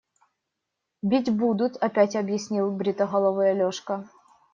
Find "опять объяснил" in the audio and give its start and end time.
1.79-2.71